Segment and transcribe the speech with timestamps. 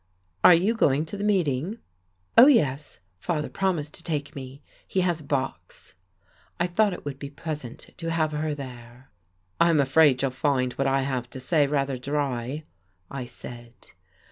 [0.43, 1.77] "Are you going to the meeting?"
[2.35, 2.97] "Oh, yes.
[3.19, 4.63] Father promised to take me.
[4.87, 5.93] He has a box."
[6.59, 9.11] I thought it would be pleasant to have her there.
[9.59, 12.63] "I'm afraid you'll find what I have to say rather dry,"
[13.11, 13.75] I said.